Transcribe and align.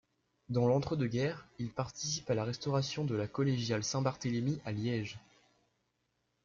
Dans 0.49 0.65
l'Entre-deux-guerres, 0.67 1.45
il 1.59 1.69
participe 1.69 2.27
à 2.31 2.33
la 2.33 2.43
restauration 2.43 3.05
de 3.05 3.13
la 3.13 3.27
collégiale 3.27 3.83
Saint-Barthélemy 3.83 4.59
à 4.65 4.71
Liège. 4.71 5.19